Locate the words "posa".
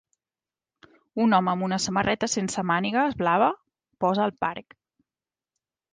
4.07-4.27